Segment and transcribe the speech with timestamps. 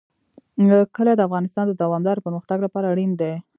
[0.95, 3.33] کلي د افغانستان د دوامداره پرمختګ لپاره اړین دي.